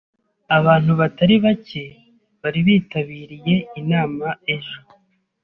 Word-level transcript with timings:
Abantu 0.57 0.91
batari 0.99 1.35
bake 1.45 1.83
bari 2.41 2.59
bitabiriye 2.67 3.55
inama 3.81 4.27
ejo. 4.55 4.79